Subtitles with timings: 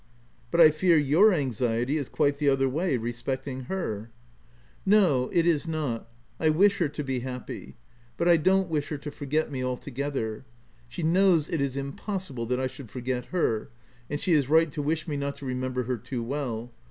[0.51, 4.09] "But I fear your anxiety is quite the other way, respecting her.
[4.85, 5.19] 5' OF WILDFELL HALL.
[5.27, 7.75] 175" No, it is not: I wish her to be happy;
[8.17, 10.43] but I don't wish her to forget me altogether.
[10.87, 13.69] She knows it is impossible that I should forget her;
[14.09, 16.71] and she is right to wish me not to remember her too well.